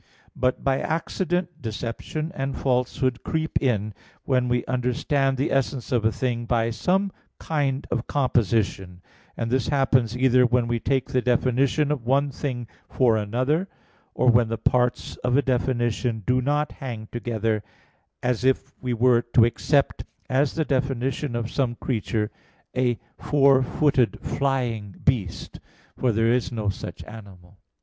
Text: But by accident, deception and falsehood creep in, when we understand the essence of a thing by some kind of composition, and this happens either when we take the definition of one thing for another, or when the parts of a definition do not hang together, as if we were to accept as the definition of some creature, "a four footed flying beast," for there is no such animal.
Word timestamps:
But 0.35 0.63
by 0.63 0.79
accident, 0.79 1.61
deception 1.61 2.31
and 2.33 2.57
falsehood 2.57 3.21
creep 3.23 3.61
in, 3.61 3.93
when 4.23 4.47
we 4.47 4.65
understand 4.65 5.37
the 5.37 5.51
essence 5.51 5.91
of 5.91 6.03
a 6.03 6.11
thing 6.11 6.45
by 6.47 6.71
some 6.71 7.11
kind 7.37 7.85
of 7.91 8.07
composition, 8.07 9.03
and 9.37 9.51
this 9.51 9.67
happens 9.67 10.17
either 10.17 10.43
when 10.43 10.67
we 10.67 10.79
take 10.79 11.09
the 11.11 11.21
definition 11.21 11.91
of 11.91 12.03
one 12.03 12.31
thing 12.31 12.65
for 12.89 13.15
another, 13.15 13.67
or 14.15 14.27
when 14.31 14.47
the 14.47 14.57
parts 14.57 15.17
of 15.17 15.37
a 15.37 15.43
definition 15.43 16.23
do 16.25 16.41
not 16.41 16.71
hang 16.71 17.07
together, 17.11 17.63
as 18.23 18.43
if 18.43 18.73
we 18.81 18.95
were 18.95 19.21
to 19.21 19.45
accept 19.45 20.03
as 20.27 20.55
the 20.55 20.65
definition 20.65 21.35
of 21.35 21.51
some 21.51 21.75
creature, 21.75 22.31
"a 22.75 22.97
four 23.19 23.61
footed 23.61 24.17
flying 24.19 24.95
beast," 25.05 25.59
for 25.95 26.11
there 26.11 26.31
is 26.33 26.51
no 26.51 26.69
such 26.69 27.03
animal. 27.03 27.59